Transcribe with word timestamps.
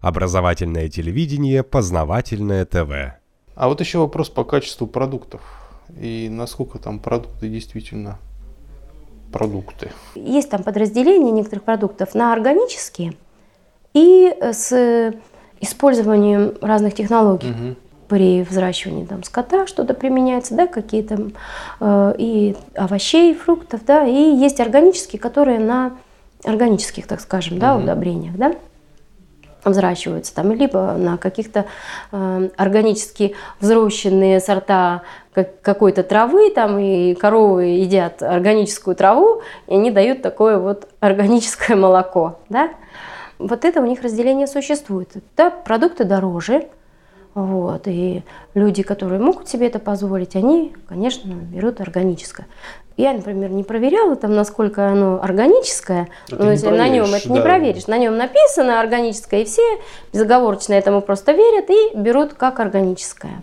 Образовательное 0.00 0.88
телевидение, 0.88 1.62
познавательное 1.62 2.64
ТВ. 2.64 3.18
А 3.56 3.68
вот 3.68 3.80
еще 3.80 3.98
вопрос 3.98 4.28
по 4.28 4.44
качеству 4.44 4.86
продуктов. 4.86 5.40
И 6.00 6.28
насколько 6.30 6.78
там 6.78 7.00
продукты 7.00 7.48
действительно 7.48 8.18
продукты. 9.32 9.90
Есть 10.14 10.50
там 10.50 10.62
подразделение 10.62 11.32
некоторых 11.32 11.64
продуктов 11.64 12.14
на 12.14 12.32
органические 12.32 13.14
и 13.92 14.32
с 14.40 15.12
использованием 15.60 16.54
разных 16.60 16.94
технологий. 16.94 17.50
Угу. 17.50 17.76
При 18.08 18.42
взращивании 18.42 19.04
там, 19.04 19.22
скота 19.22 19.66
что-то 19.66 19.92
применяется, 19.92 20.54
да, 20.54 20.66
какие-то 20.66 21.30
э, 21.80 22.14
и 22.16 22.56
овощей, 22.74 23.34
фруктов, 23.34 23.84
да, 23.84 24.06
и 24.06 24.14
есть 24.14 24.60
органические, 24.60 25.20
которые 25.20 25.58
на 25.58 25.98
органических, 26.44 27.06
так 27.06 27.20
скажем, 27.20 27.54
угу. 27.54 27.60
да, 27.60 27.76
удобрениях, 27.76 28.36
да 28.36 28.54
взращиваются 29.72 30.34
там, 30.34 30.52
либо 30.52 30.94
на 30.94 31.16
каких-то 31.16 31.66
э, 32.12 32.48
органически 32.56 33.34
взрощенные 33.60 34.40
сорта 34.40 35.02
как, 35.32 35.60
какой-то 35.60 36.02
травы, 36.02 36.50
там 36.50 36.78
и 36.78 37.14
коровы 37.14 37.64
едят 37.64 38.22
органическую 38.22 38.96
траву, 38.96 39.42
и 39.66 39.74
они 39.74 39.90
дают 39.90 40.22
такое 40.22 40.58
вот 40.58 40.88
органическое 41.00 41.76
молоко, 41.76 42.40
да. 42.48 42.70
Вот 43.38 43.64
это 43.64 43.80
у 43.80 43.86
них 43.86 44.02
разделение 44.02 44.48
существует. 44.48 45.10
Да, 45.36 45.50
продукты 45.50 46.04
дороже, 46.04 46.66
вот, 47.34 47.86
и 47.86 48.24
люди, 48.54 48.82
которые 48.82 49.20
могут 49.20 49.48
себе 49.48 49.68
это 49.68 49.78
позволить, 49.78 50.34
они, 50.34 50.74
конечно, 50.88 51.32
берут 51.32 51.80
органическое. 51.80 52.48
Я, 52.98 53.12
например, 53.12 53.50
не 53.50 53.62
проверяла 53.62 54.16
там, 54.16 54.34
насколько 54.34 54.88
оно 54.88 55.22
органическое, 55.22 56.08
это 56.26 56.42
но 56.42 56.50
если 56.50 56.68
на 56.68 56.88
нем 56.88 57.14
это 57.14 57.28
да. 57.28 57.34
не 57.34 57.40
проверишь, 57.40 57.86
на 57.86 57.96
нем 57.96 58.16
написано 58.16 58.80
органическое, 58.80 59.42
и 59.42 59.44
все 59.44 59.62
безоговорочно 60.12 60.72
этому 60.72 61.00
просто 61.00 61.30
верят 61.30 61.70
и 61.70 61.96
берут 61.96 62.34
как 62.34 62.58
органическое. 62.58 63.40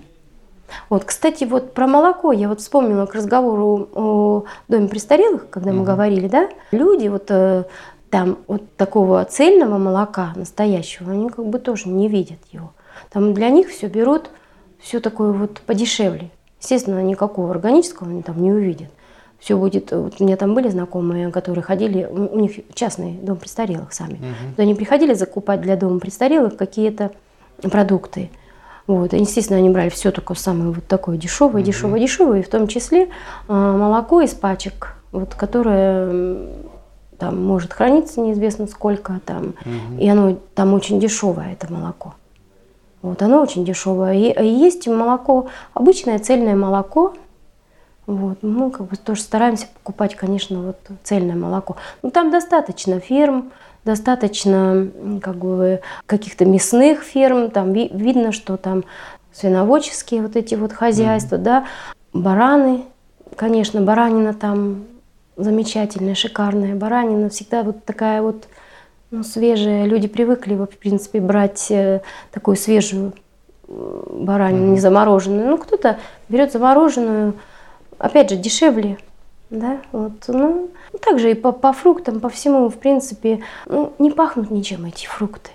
Вот, 0.89 1.05
кстати, 1.05 1.45
вот 1.45 1.73
про 1.73 1.87
молоко 1.87 2.33
я 2.33 2.49
вот 2.49 2.59
вспомнила 2.59 3.05
к 3.05 3.15
разговору 3.15 3.87
о 3.95 4.43
доме 4.67 4.89
престарелых, 4.89 5.49
когда 5.49 5.71
мы 5.71 5.85
говорили, 5.85 6.27
да, 6.27 6.49
люди 6.71 7.07
вот 7.07 7.27
э, 7.29 7.63
там 8.09 8.39
вот 8.47 8.75
такого 8.75 9.23
цельного 9.23 9.77
молока 9.77 10.33
настоящего, 10.35 11.13
они 11.13 11.29
как 11.29 11.45
бы 11.45 11.59
тоже 11.59 11.87
не 11.87 12.09
видят 12.09 12.39
его. 12.51 12.73
Там 13.09 13.33
для 13.33 13.49
них 13.51 13.69
все 13.69 13.87
берут, 13.87 14.29
все 14.81 14.99
такое 14.99 15.31
вот 15.31 15.61
подешевле. 15.61 16.29
Естественно, 16.59 17.01
никакого 17.01 17.51
органического 17.51 18.09
они 18.09 18.21
там 18.21 18.41
не 18.41 18.51
увидят 18.51 18.89
все 19.39 19.57
будет... 19.57 19.91
Вот 19.91 20.15
у 20.19 20.23
меня 20.23 20.37
там 20.37 20.53
были 20.53 20.69
знакомые, 20.69 21.31
которые 21.31 21.63
ходили, 21.63 22.05
у 22.05 22.39
них 22.39 22.51
частный 22.73 23.13
дом 23.13 23.37
престарелых 23.37 23.93
сами. 23.93 24.15
Угу. 24.15 24.61
они 24.61 24.75
приходили 24.75 25.13
закупать 25.13 25.61
для 25.61 25.75
дома 25.75 25.99
престарелых 25.99 26.55
какие-то 26.55 27.11
продукты. 27.61 28.29
Вот. 28.87 29.13
И, 29.13 29.17
естественно, 29.17 29.59
они 29.59 29.69
брали 29.69 29.89
все 29.89 30.11
только 30.11 30.33
самое 30.35 30.71
вот 30.71 30.85
такое 30.87 31.17
дешевое, 31.17 31.61
угу. 31.61 31.65
дешевое, 31.65 31.99
дешевое, 31.99 32.39
и 32.39 32.43
в 32.43 32.49
том 32.49 32.67
числе 32.67 33.09
а, 33.47 33.77
молоко 33.77 34.21
из 34.21 34.33
пачек, 34.33 34.95
вот, 35.11 35.35
которое 35.35 36.49
там 37.17 37.43
может 37.43 37.73
храниться 37.73 38.19
неизвестно 38.19 38.67
сколько 38.67 39.19
там, 39.25 39.55
угу. 39.61 39.99
и 39.99 40.07
оно 40.07 40.37
там 40.53 40.73
очень 40.73 40.99
дешевое, 40.99 41.53
это 41.53 41.71
молоко. 41.71 42.13
Вот, 43.01 43.21
оно 43.21 43.41
очень 43.41 43.65
дешевое. 43.65 44.13
И, 44.13 44.31
и 44.31 44.47
есть 44.47 44.87
молоко, 44.87 45.47
обычное 45.73 46.19
цельное 46.19 46.55
молоко, 46.55 47.13
вот. 48.07 48.43
Мы 48.43 48.71
как 48.71 48.87
бы 48.87 48.95
тоже 48.95 49.21
стараемся 49.21 49.67
покупать, 49.73 50.15
конечно, 50.15 50.61
вот 50.61 50.77
цельное 51.03 51.35
молоко. 51.35 51.77
Но 52.01 52.11
там 52.11 52.31
достаточно 52.31 52.99
ферм, 52.99 53.51
достаточно 53.83 54.87
как 55.21 55.35
бы 55.37 55.81
каких-то 56.05 56.45
мясных 56.45 57.01
ферм. 57.03 57.49
Там 57.49 57.73
ви- 57.73 57.89
видно, 57.91 58.31
что 58.31 58.57
там 58.57 58.83
свиноводческие 59.33 60.21
вот 60.21 60.35
эти 60.35 60.55
вот 60.55 60.71
хозяйства, 60.71 61.35
mm-hmm. 61.35 61.43
да, 61.43 61.65
бараны, 62.13 62.83
конечно, 63.35 63.81
баранина 63.81 64.33
там 64.33 64.85
замечательная, 65.35 66.15
шикарная 66.15 66.75
баранина, 66.75 67.29
всегда 67.29 67.63
вот 67.63 67.83
такая 67.85 68.21
вот 68.21 68.47
ну, 69.11 69.23
свежая. 69.23 69.85
Люди 69.85 70.07
привыкли, 70.07 70.53
в 70.53 70.67
принципе, 70.67 71.19
брать 71.19 71.69
э, 71.69 72.01
такую 72.31 72.55
свежую 72.55 73.13
баранину, 73.67 74.67
mm-hmm. 74.67 74.73
не 74.75 74.79
замороженную. 74.79 75.49
Ну, 75.49 75.57
кто-то 75.57 75.97
берет 76.29 76.51
замороженную, 76.51 77.33
опять 77.97 78.29
же, 78.29 78.35
дешевле. 78.35 78.97
Да, 79.49 79.79
вот, 79.91 80.13
ну, 80.27 80.71
также 81.01 81.31
и 81.31 81.33
по, 81.35 81.51
по 81.51 81.71
фруктам, 81.71 82.19
по 82.19 82.29
всему, 82.29 82.67
в 82.69 82.77
принципе, 82.77 83.43
ну, 83.67 83.93
не 83.99 84.11
пахнут 84.11 84.49
ничем 84.49 84.85
эти 84.85 85.05
фрукты. 85.05 85.51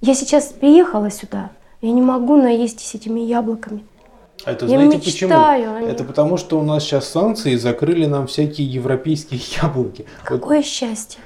Я 0.00 0.14
сейчас 0.14 0.46
приехала 0.46 1.10
сюда, 1.10 1.50
я 1.82 1.90
не 1.90 2.00
могу 2.00 2.36
наестись 2.36 2.94
этими 2.94 3.20
яблоками. 3.20 3.84
А 4.44 4.52
это 4.52 4.66
я 4.66 4.78
знаете 4.78 4.96
мечтаю, 4.98 5.62
почему? 5.62 5.76
Они... 5.76 5.86
Это 5.88 6.04
потому, 6.04 6.36
что 6.36 6.58
у 6.58 6.62
нас 6.62 6.84
сейчас 6.84 7.08
санкции 7.08 7.56
закрыли 7.56 8.06
нам 8.06 8.26
всякие 8.26 8.66
европейские 8.66 9.40
яблоки. 9.62 10.06
Какое 10.22 10.58
вот. 10.58 10.66
счастье. 10.66 11.20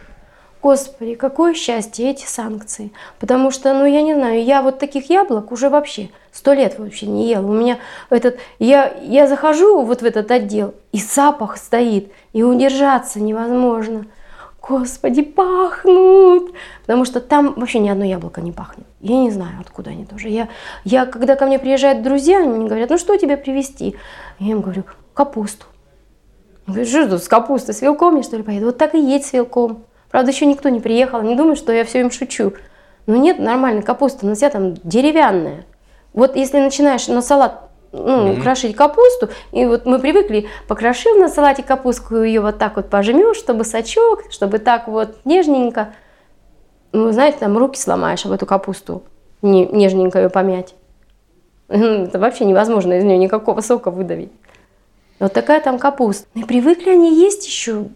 Господи, 0.61 1.15
какое 1.15 1.55
счастье 1.55 2.11
эти 2.11 2.27
санкции. 2.27 2.93
Потому 3.21 3.51
что, 3.51 3.73
ну 3.75 3.85
я 3.85 4.03
не 4.03 4.15
знаю, 4.15 4.43
я 4.43 4.61
вот 4.61 4.79
таких 4.79 5.09
яблок 5.09 5.53
уже 5.53 5.69
вообще 5.69 6.11
сто 6.33 6.53
лет 6.53 6.79
вообще 6.79 7.07
не 7.07 7.29
ела. 7.29 7.47
У 7.47 7.53
меня 7.53 7.79
этот, 8.11 8.39
я, 8.59 8.93
я 9.03 9.29
захожу 9.29 9.83
вот 9.83 10.03
в 10.03 10.05
этот 10.05 10.31
отдел, 10.31 10.75
и 10.93 10.99
запах 10.99 11.57
стоит, 11.59 12.13
и 12.33 12.43
удержаться 12.43 13.21
невозможно. 13.21 14.07
Господи, 14.61 15.23
пахнут! 15.23 16.53
Потому 16.83 17.05
что 17.05 17.21
там 17.21 17.55
вообще 17.55 17.79
ни 17.79 17.89
одно 17.89 18.05
яблоко 18.05 18.41
не 18.41 18.53
пахнет. 18.53 18.87
Я 19.01 19.17
не 19.17 19.31
знаю, 19.31 19.61
откуда 19.61 19.91
они 19.91 20.05
тоже. 20.05 20.29
Я, 20.29 20.49
я 20.85 21.07
когда 21.07 21.37
ко 21.37 21.47
мне 21.47 21.59
приезжают 21.59 22.03
друзья, 22.03 22.41
они 22.41 22.67
говорят, 22.67 22.91
ну 22.91 22.99
что 22.99 23.17
тебе 23.17 23.37
привезти? 23.37 23.97
Я 24.41 24.53
им 24.53 24.61
говорю, 24.61 24.85
капусту. 25.15 25.67
Я 26.67 26.75
говорю, 26.75 26.87
что 26.87 27.19
с 27.19 27.29
капустой, 27.29 27.75
с 27.75 27.81
вилком 27.81 28.17
я 28.17 28.23
что 28.23 28.37
ли 28.37 28.43
поеду? 28.43 28.67
Вот 28.67 28.77
так 28.77 28.95
и 28.95 29.01
едь 29.01 29.25
с 29.25 29.33
вилком. 29.33 29.85
Правда, 30.11 30.31
еще 30.31 30.47
никто 30.47 30.69
не 30.69 30.81
приехал, 30.81 31.23
не 31.23 31.35
думаю, 31.35 31.57
что 31.57 31.73
я 31.73 31.85
все 31.85 32.01
им 32.01 32.11
шучу. 32.11 32.55
Но 33.07 33.17
нет, 33.17 33.39
нормально, 33.39 33.83
капуста 33.83 34.27
на 34.27 34.37
себя 34.37 34.51
там 34.51 34.75
деревянная. 34.75 35.65
Вот 36.13 36.37
если 36.37 36.59
начинаешь 36.59 37.09
на 37.09 37.23
салат 37.23 37.69
ну, 37.93 38.33
mm-hmm. 38.33 38.43
крошить 38.43 38.77
капусту, 38.77 39.31
и 39.53 39.65
вот 39.65 39.87
мы 39.87 39.99
привыкли, 39.99 40.49
покрошил 40.67 41.17
на 41.17 41.29
салате 41.29 41.63
капустку, 41.63 42.17
ее 42.17 42.41
вот 42.41 42.59
так 42.59 42.77
вот 42.77 42.91
пожмешь, 42.91 43.37
чтобы 43.37 43.65
сачок, 43.65 44.25
чтобы 44.31 44.59
так 44.59 44.89
вот 44.89 45.17
нежненько. 45.25 45.95
Ну, 46.93 47.13
знаете, 47.13 47.39
там 47.39 47.57
руки 47.57 47.79
сломаешь 47.79 48.25
об 48.27 48.33
эту 48.33 48.47
капусту, 48.47 49.03
не, 49.43 49.67
нежненько 49.67 50.19
ее 50.21 50.31
помять. 50.31 50.75
Это 51.69 52.19
вообще 52.19 52.45
невозможно 52.45 52.95
из 52.95 53.05
нее 53.05 53.19
никакого 53.19 53.61
сока 53.61 53.91
выдавить. 53.91 54.33
Вот 55.19 55.33
такая 55.33 55.61
там 55.61 55.79
капуста. 55.79 56.27
И 56.35 56.45
привыкли 56.45 56.91
они 56.91 57.15
есть 57.15 57.47
еще 57.47 57.87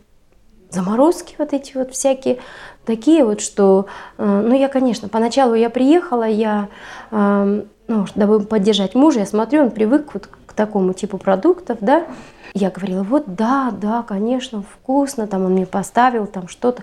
заморозки 0.72 1.34
вот 1.38 1.52
эти 1.52 1.76
вот 1.76 1.92
всякие, 1.92 2.38
такие 2.84 3.24
вот, 3.24 3.40
что, 3.40 3.86
э, 4.18 4.44
ну 4.46 4.54
я, 4.54 4.68
конечно, 4.68 5.08
поначалу 5.08 5.54
я 5.54 5.70
приехала, 5.70 6.24
я, 6.24 6.68
эм, 7.10 7.68
ну, 7.88 8.06
дабы 8.14 8.40
поддержать 8.40 8.94
мужа, 8.94 9.20
я 9.20 9.26
смотрю, 9.26 9.62
он 9.62 9.70
привык 9.70 10.14
вот 10.14 10.28
к 10.46 10.52
такому 10.54 10.92
типу 10.92 11.18
продуктов, 11.18 11.78
да, 11.80 12.06
я 12.54 12.70
говорила, 12.70 13.02
вот 13.02 13.34
да, 13.34 13.70
да, 13.70 14.02
конечно, 14.02 14.62
вкусно, 14.62 15.26
там 15.26 15.46
он 15.46 15.52
мне 15.52 15.64
поставил 15.64 16.26
там 16.26 16.48
что-то. 16.48 16.82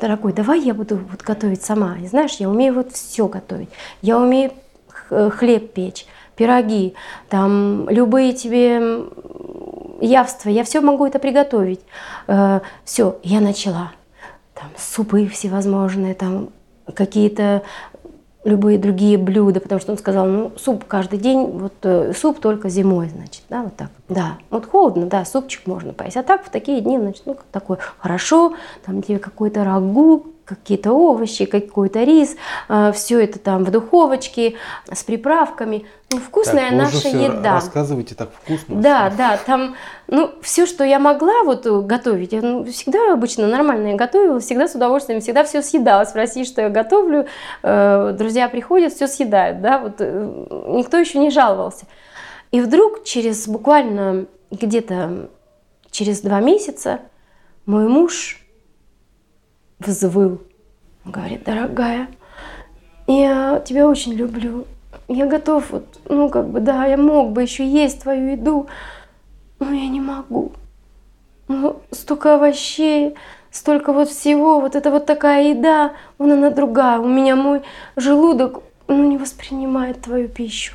Дорогой, 0.00 0.32
давай 0.32 0.60
я 0.60 0.74
буду 0.74 0.96
вот 0.96 1.22
готовить 1.22 1.62
сама. 1.62 1.98
И 2.02 2.06
знаешь, 2.08 2.34
я 2.40 2.50
умею 2.50 2.74
вот 2.74 2.92
все 2.92 3.28
готовить. 3.28 3.68
Я 4.02 4.18
умею 4.18 4.50
хлеб 5.08 5.72
печь, 5.72 6.06
пироги, 6.34 6.94
там 7.28 7.88
любые 7.88 8.32
тебе 8.32 9.04
явство, 10.00 10.48
я 10.48 10.64
все 10.64 10.80
могу 10.80 11.06
это 11.06 11.18
приготовить. 11.18 11.80
Э, 12.26 12.60
все, 12.84 13.18
я 13.22 13.40
начала. 13.40 13.92
Там 14.54 14.70
супы 14.76 15.26
всевозможные, 15.26 16.14
там 16.14 16.50
какие-то 16.94 17.62
любые 18.44 18.78
другие 18.78 19.16
блюда, 19.16 19.60
потому 19.60 19.80
что 19.80 19.92
он 19.92 19.98
сказал, 19.98 20.26
ну, 20.26 20.52
суп 20.56 20.84
каждый 20.84 21.18
день, 21.18 21.46
вот 21.46 21.72
э, 21.82 22.12
суп 22.14 22.40
только 22.40 22.68
зимой, 22.68 23.08
значит, 23.08 23.42
да, 23.48 23.62
вот 23.62 23.74
так. 23.74 23.88
Да, 24.08 24.36
вот 24.50 24.66
холодно, 24.66 25.06
да, 25.06 25.24
супчик 25.24 25.66
можно 25.66 25.94
поесть, 25.94 26.18
а 26.18 26.22
так 26.22 26.44
в 26.44 26.50
такие 26.50 26.82
дни, 26.82 26.98
значит, 26.98 27.22
ну, 27.24 27.38
такое 27.50 27.78
хорошо, 27.98 28.54
там 28.84 29.02
тебе 29.02 29.18
какой-то 29.18 29.64
рагу, 29.64 30.26
какие-то 30.44 30.92
овощи, 30.92 31.44
какой-то 31.44 32.02
рис, 32.02 32.36
э, 32.68 32.92
все 32.92 33.22
это 33.22 33.38
там 33.38 33.64
в 33.64 33.70
духовочке 33.70 34.54
с 34.92 35.02
приправками. 35.02 35.86
Ну, 36.10 36.18
вкусная 36.18 36.70
так, 36.70 36.78
наша 36.78 37.08
еда. 37.08 37.54
Рассказывайте 37.54 38.14
так 38.14 38.30
вкусно. 38.32 38.76
Да, 38.76 39.12
да, 39.16 39.38
там, 39.44 39.74
ну, 40.06 40.30
все, 40.42 40.66
что 40.66 40.84
я 40.84 40.98
могла 40.98 41.42
вот 41.44 41.66
готовить, 41.66 42.32
я 42.32 42.42
ну, 42.42 42.64
всегда 42.64 43.12
обычно 43.12 43.46
нормально 43.46 43.88
я 43.88 43.96
готовила, 43.96 44.38
всегда 44.38 44.68
с 44.68 44.74
удовольствием, 44.74 45.20
всегда 45.20 45.44
все 45.44 45.62
съедалось. 45.62 46.12
В 46.12 46.16
России, 46.16 46.44
что 46.44 46.62
я 46.62 46.68
готовлю, 46.68 47.26
э, 47.62 48.14
друзья 48.16 48.48
приходят, 48.48 48.92
все 48.92 49.08
съедают, 49.08 49.60
да, 49.62 49.78
вот 49.78 49.94
э, 49.98 50.46
никто 50.68 50.98
еще 50.98 51.18
не 51.18 51.30
жаловался. 51.30 51.86
И 52.50 52.60
вдруг 52.60 53.02
через 53.04 53.48
буквально 53.48 54.26
где-то 54.50 55.30
через 55.90 56.20
два 56.20 56.40
месяца 56.40 57.00
мой 57.66 57.88
муж 57.88 58.43
взвыл. 59.86 60.40
Говорит, 61.04 61.44
дорогая, 61.44 62.08
Я 63.06 63.62
тебя 63.64 63.86
очень 63.86 64.14
люблю. 64.14 64.66
Я 65.08 65.26
готов, 65.26 65.70
вот, 65.70 65.84
ну, 66.08 66.30
как 66.30 66.48
бы, 66.48 66.60
да, 66.60 66.86
я 66.86 66.96
мог 66.96 67.32
бы 67.32 67.42
еще 67.42 67.66
есть 67.66 68.02
твою 68.02 68.30
еду, 68.30 68.68
но 69.58 69.72
я 69.72 69.88
не 69.88 70.00
могу. 70.00 70.52
Ну, 71.48 71.82
столько 71.90 72.36
овощей, 72.36 73.14
столько 73.50 73.92
вот 73.92 74.08
всего, 74.08 74.60
вот 74.60 74.74
это 74.74 74.90
вот 74.90 75.04
такая 75.04 75.50
еда, 75.50 75.92
вон 76.16 76.32
она 76.32 76.48
другая. 76.48 77.00
У 77.00 77.08
меня 77.08 77.36
мой 77.36 77.62
желудок, 77.96 78.62
ну, 78.88 79.06
не 79.06 79.18
воспринимает 79.18 80.00
твою 80.00 80.28
пищу. 80.28 80.74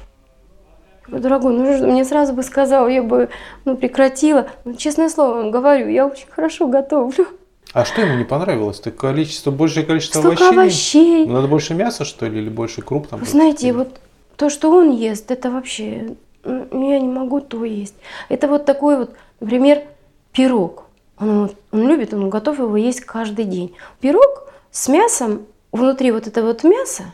Дорогой, 1.08 1.54
ну 1.54 1.88
мне 1.88 2.06
сразу 2.06 2.34
бы 2.34 2.44
сказал, 2.44 2.88
я 2.88 3.02
бы, 3.02 3.30
ну, 3.66 3.76
прекратила. 3.76 4.48
Ну, 4.64 4.76
честное 4.76 5.10
слово 5.10 5.50
говорю, 5.50 5.88
я 5.90 6.06
очень 6.06 6.28
хорошо 6.30 6.68
готовлю. 6.68 7.26
А 7.74 7.86
что 7.86 8.02
ему 8.02 8.16
не 8.16 8.24
понравилось? 8.24 8.80
Ты 8.80 8.92
количество, 8.92 9.52
большее 9.52 9.86
количество 9.86 10.20
Столько 10.20 10.50
овощей? 10.50 10.60
овощей. 10.60 11.26
Ну, 11.26 11.34
Надо 11.34 11.48
больше 11.48 11.76
мяса, 11.76 12.04
что 12.04 12.26
ли, 12.26 12.40
или 12.40 12.50
больше 12.50 12.82
круп 12.82 13.08
там? 13.08 13.20
Вы 13.20 13.26
знаете, 13.26 13.74
вот 13.74 14.00
то, 14.38 14.50
что 14.50 14.72
он 14.72 14.92
ест, 14.92 15.30
это 15.30 15.52
вообще, 15.52 16.16
ну, 16.44 16.90
я 16.90 17.00
не 17.00 17.08
могу 17.08 17.42
то 17.42 17.64
есть. 17.64 17.96
Это 18.30 18.48
вот 18.48 18.66
такой 18.66 18.98
вот, 18.98 19.16
например, 19.40 19.84
пирог. 20.32 20.86
Он, 21.20 21.52
он 21.72 21.88
любит, 21.88 22.14
он 22.14 22.30
готов 22.30 22.60
его 22.60 22.78
есть 22.78 23.02
каждый 23.02 23.46
день. 23.46 23.76
Пирог 24.00 24.52
с 24.72 24.88
мясом, 24.88 25.46
внутри 25.72 26.12
вот 26.12 26.26
это 26.26 26.42
вот 26.42 26.64
мясо 26.64 27.14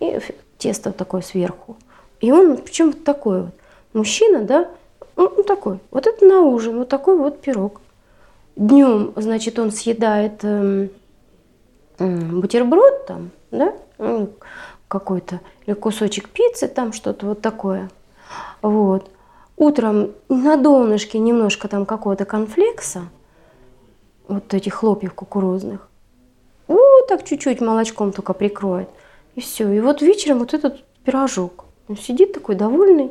и 0.00 0.18
тесто 0.58 0.90
вот 0.90 0.96
такое 0.96 1.22
сверху. 1.22 1.76
И 2.20 2.30
он 2.32 2.58
причем 2.58 2.86
вот 2.86 3.04
такой 3.04 3.42
вот. 3.42 3.54
Мужчина, 3.92 4.42
да, 4.42 4.68
ну, 5.16 5.32
ну, 5.36 5.42
такой. 5.44 5.78
Вот 5.92 6.06
это 6.06 6.24
на 6.24 6.40
ужин, 6.40 6.78
вот 6.78 6.88
такой 6.88 7.16
вот 7.16 7.40
пирог. 7.40 7.80
Днем, 8.56 9.12
значит, 9.16 9.58
он 9.58 9.72
съедает 9.72 10.44
эм, 10.44 10.90
м, 11.98 12.40
бутерброд 12.40 13.06
там, 13.06 13.30
да, 13.50 13.74
ну, 13.98 14.30
какой-то, 14.86 15.40
или 15.66 15.74
кусочек 15.74 16.28
пиццы, 16.28 16.68
там 16.68 16.92
что-то 16.92 17.26
вот 17.26 17.40
такое. 17.40 17.90
Вот. 18.62 19.10
Утром 19.56 20.10
на 20.28 20.56
донышке 20.56 21.18
немножко 21.18 21.68
там 21.68 21.84
какого-то 21.84 22.24
конфлекса, 22.24 23.02
вот 24.28 24.54
этих 24.54 24.74
хлопьев 24.74 25.14
кукурузных. 25.14 25.88
Вот 26.68 27.08
так 27.08 27.24
чуть-чуть 27.24 27.60
молочком 27.60 28.12
только 28.12 28.32
прикроет. 28.32 28.88
И 29.34 29.40
все. 29.40 29.70
И 29.70 29.80
вот 29.80 30.00
вечером 30.00 30.38
вот 30.38 30.54
этот 30.54 30.82
пирожок. 31.04 31.66
Он 31.88 31.96
сидит 31.96 32.32
такой 32.32 32.54
довольный. 32.54 33.10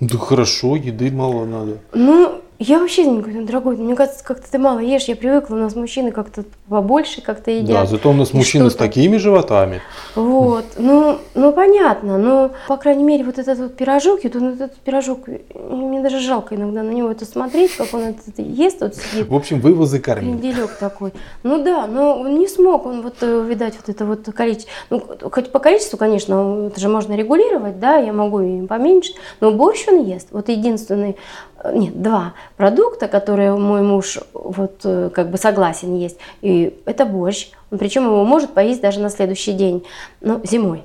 Да 0.00 0.18
хорошо, 0.18 0.74
еды 0.74 1.10
мало 1.10 1.44
надо. 1.44 1.78
Ну, 1.92 2.40
я 2.60 2.78
вообще 2.78 3.04
не 3.04 3.20
говорю, 3.20 3.44
дорогой, 3.44 3.76
мне 3.76 3.96
кажется, 3.96 4.22
как-то 4.22 4.50
ты 4.50 4.58
мало 4.58 4.78
ешь, 4.78 5.04
я 5.04 5.16
привыкла, 5.16 5.56
у 5.56 5.58
нас 5.58 5.74
мужчины 5.74 6.12
как-то 6.12 6.44
побольше 6.68 7.20
как-то 7.20 7.50
едят. 7.50 7.68
Да, 7.68 7.86
зато 7.86 8.10
у 8.10 8.12
нас 8.12 8.32
мужчины 8.32 8.70
с 8.70 8.76
такими 8.76 9.16
животами. 9.16 9.82
Вот, 10.14 10.64
ну, 10.78 11.18
ну 11.34 11.52
понятно, 11.52 12.16
но, 12.16 12.52
по 12.68 12.76
крайней 12.76 13.02
мере, 13.02 13.24
вот 13.24 13.38
этот 13.38 13.58
вот 13.58 13.76
пирожок, 13.76 14.24
и 14.24 14.28
вот 14.28 14.54
этот 14.54 14.76
пирожок, 14.76 15.26
мне 15.54 16.00
даже 16.00 16.20
жалко 16.20 16.54
иногда 16.54 16.84
на 16.84 16.90
него 16.90 17.10
это 17.10 17.24
смотреть, 17.24 17.76
как 17.76 17.92
он 17.92 18.02
это 18.02 18.42
ест, 18.42 18.80
вот 18.80 18.94
сидит. 18.94 19.28
В 19.28 19.34
общем, 19.34 19.60
вывозы 19.60 19.98
кормить. 19.98 20.40
Кренделек 20.40 20.76
такой. 20.78 21.12
Ну 21.42 21.62
да, 21.62 21.88
но 21.88 22.20
он 22.20 22.38
не 22.38 22.46
смог, 22.46 22.86
он 22.86 23.02
вот, 23.02 23.16
э, 23.22 23.44
видать, 23.48 23.74
вот 23.76 23.88
это 23.88 24.04
вот 24.04 24.24
количество, 24.32 24.70
ну, 24.90 25.02
хоть 25.30 25.50
по 25.50 25.58
количеству, 25.58 25.98
конечно, 25.98 26.68
это 26.68 26.78
же 26.78 26.88
можно 26.88 27.14
регулировать, 27.14 27.80
да, 27.80 27.96
я 27.96 28.12
могу 28.12 28.40
и 28.40 28.64
поменьше, 28.66 29.12
но 29.40 29.50
борщ 29.50 29.86
он 29.88 30.04
ест. 30.04 30.28
Вот 30.30 30.48
единственный, 30.48 31.16
э, 31.62 31.76
нет, 31.76 32.00
два 32.00 32.34
продукта, 32.56 33.08
которые 33.08 33.54
мой 33.56 33.82
муж 33.82 34.18
вот 34.32 34.80
э, 34.84 35.10
как 35.12 35.30
бы 35.30 35.38
согласен 35.38 35.96
есть, 35.96 36.18
и 36.40 36.78
это 36.86 37.04
борщ. 37.04 37.50
Причем 37.70 38.04
его 38.04 38.24
может 38.24 38.54
поесть 38.54 38.80
даже 38.80 39.00
на 39.00 39.10
следующий 39.10 39.52
день, 39.52 39.84
ну, 40.20 40.40
зимой. 40.44 40.82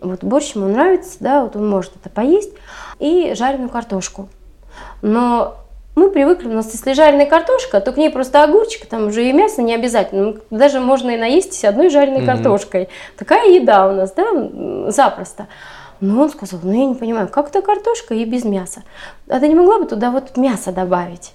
Вот 0.00 0.22
борщ 0.22 0.54
ему 0.54 0.68
нравится, 0.68 1.16
да, 1.20 1.42
вот 1.42 1.56
он 1.56 1.68
может 1.68 1.92
это 1.96 2.10
поесть, 2.10 2.52
и 2.98 3.34
жареную 3.34 3.68
картошку. 3.70 4.28
Но 5.02 5.56
мы 5.94 6.10
привыкли, 6.10 6.48
у 6.48 6.52
нас 6.52 6.72
если 6.72 6.92
жареная 6.92 7.26
картошка, 7.26 7.80
то 7.80 7.92
к 7.92 7.96
ней 7.96 8.10
просто 8.10 8.44
огурчик, 8.44 8.86
там 8.86 9.08
уже 9.08 9.28
и 9.28 9.32
мясо 9.32 9.62
не 9.62 9.74
обязательно. 9.74 10.32
Ну, 10.32 10.36
Даже 10.56 10.78
можно 10.78 11.10
и 11.10 11.16
наесть 11.16 11.64
одной 11.64 11.90
жареной 11.90 12.20
Мгм. 12.20 12.26
картошкой. 12.26 12.88
Такая 13.16 13.48
еда 13.50 13.88
у 13.88 13.92
нас, 13.92 14.12
да, 14.12 14.90
запросто. 14.92 15.48
Но 16.00 16.22
он 16.22 16.30
сказал, 16.30 16.60
ну 16.62 16.72
я 16.72 16.86
не 16.86 16.94
понимаю, 16.94 17.28
как 17.28 17.48
это 17.48 17.62
картошка 17.62 18.14
и 18.14 18.24
без 18.24 18.44
мяса? 18.44 18.84
А 19.28 19.40
ты 19.40 19.48
не 19.48 19.54
могла 19.54 19.78
бы 19.78 19.86
туда 19.86 20.10
вот 20.10 20.36
мясо 20.36 20.72
добавить? 20.72 21.34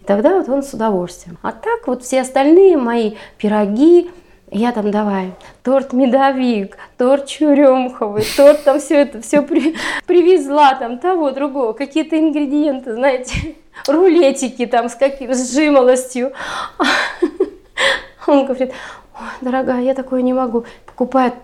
И 0.00 0.04
тогда 0.04 0.38
вот 0.38 0.48
он 0.48 0.62
с 0.62 0.74
удовольствием. 0.74 1.38
А 1.42 1.52
так 1.52 1.86
вот 1.86 2.02
все 2.04 2.20
остальные 2.20 2.76
мои 2.76 3.14
пироги, 3.38 4.10
я 4.50 4.72
там 4.72 4.90
давай 4.90 5.32
торт 5.62 5.94
медовик, 5.94 6.76
торт 6.98 7.26
черемховый, 7.26 8.24
торт 8.36 8.64
там 8.64 8.80
все 8.80 9.00
это, 9.02 9.22
все 9.22 9.40
привезла 10.06 10.74
там 10.74 10.98
того, 10.98 11.30
другого, 11.30 11.72
какие-то 11.72 12.18
ингредиенты, 12.18 12.94
знаете, 12.94 13.56
рулетики 13.88 14.66
там 14.66 14.90
с 14.90 14.94
каким, 14.94 15.32
с 15.32 15.54
жимолостью. 15.54 16.32
Он 18.26 18.44
говорит, 18.44 18.72
«Ой, 19.14 19.28
дорогая, 19.40 19.80
я 19.80 19.94
такое 19.94 20.20
не 20.20 20.34
могу. 20.34 20.64
Покупает 20.84 21.34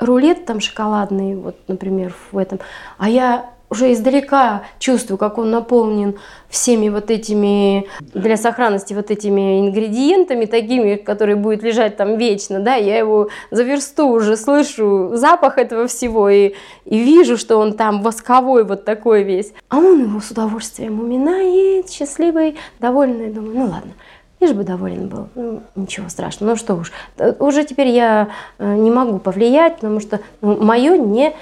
рулет 0.00 0.46
там 0.46 0.60
шоколадный, 0.60 1.36
вот, 1.36 1.56
например, 1.68 2.14
в 2.32 2.38
этом, 2.38 2.60
а 2.98 3.08
я 3.08 3.50
уже 3.70 3.92
издалека 3.92 4.62
чувствую, 4.78 5.18
как 5.18 5.38
он 5.38 5.50
наполнен 5.50 6.16
всеми 6.48 6.88
вот 6.88 7.10
этими, 7.10 7.86
для 8.00 8.36
сохранности 8.36 8.94
вот 8.94 9.10
этими 9.10 9.60
ингредиентами, 9.60 10.46
такими, 10.46 10.96
которые 10.96 11.36
будут 11.36 11.62
лежать 11.62 11.96
там 11.96 12.16
вечно, 12.16 12.60
да, 12.60 12.76
я 12.76 12.98
его 12.98 13.28
за 13.50 13.64
версту 13.64 14.06
уже 14.08 14.36
слышу 14.36 15.10
запах 15.14 15.58
этого 15.58 15.86
всего 15.86 16.30
и, 16.30 16.54
и 16.86 16.98
вижу, 16.98 17.36
что 17.36 17.58
он 17.58 17.74
там 17.74 18.02
восковой 18.02 18.64
вот 18.64 18.84
такой 18.84 19.22
весь. 19.22 19.52
А 19.68 19.78
он 19.78 20.02
его 20.02 20.20
с 20.20 20.30
удовольствием 20.30 21.00
уминает, 21.00 21.90
счастливый, 21.90 22.56
довольный, 22.80 23.30
думаю, 23.30 23.54
ну 23.54 23.64
ладно, 23.64 23.92
Лишь 24.40 24.52
бы 24.52 24.64
доволен 24.64 25.08
был. 25.08 25.28
Ну, 25.34 25.62
ничего 25.74 26.08
страшного. 26.08 26.50
Ну 26.50 26.56
что 26.56 26.74
уж. 26.74 26.92
Э, 27.16 27.32
Уже 27.38 27.64
теперь 27.64 27.88
я 27.88 28.28
э, 28.58 28.74
не 28.76 28.90
могу 28.90 29.18
повлиять, 29.18 29.76
потому 29.76 30.00
что 30.00 30.20
мое 30.40 30.96
не 30.96 31.34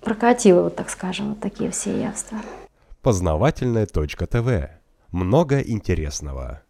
прокатило, 0.00 0.62
вот 0.62 0.76
так 0.76 0.88
скажем, 0.90 1.30
вот 1.30 1.40
такие 1.40 1.70
все 1.70 1.98
явства. 2.00 2.38
Познавательная 3.02 3.86
точка 3.86 4.26
ТВ. 4.26 4.70
Много 5.12 5.60
интересного. 5.60 6.62